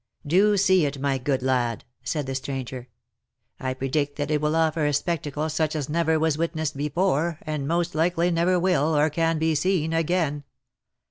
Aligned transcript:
DO" 0.25 0.29
Do 0.53 0.57
see 0.57 0.87
it, 0.87 0.97
my 0.99 1.19
good 1.19 1.43
lad!" 1.43 1.85
said 2.03 2.25
the 2.25 2.33
stranger;" 2.33 2.87
I 3.59 3.75
predict 3.75 4.15
that 4.15 4.31
it 4.31 4.41
will 4.41 4.55
offer 4.55 4.83
a 4.87 4.93
spectacle 4.93 5.47
such 5.47 5.75
as 5.75 5.89
never 5.89 6.17
was 6.17 6.39
witnessed 6.39 6.75
before, 6.75 7.37
and 7.43 7.67
most 7.67 7.93
Jikely 7.93 8.33
never 8.33 8.59
will, 8.59 8.97
or 8.97 9.11
can 9.11 9.37
be 9.37 9.53
seen, 9.53 9.93
again. 9.93 10.43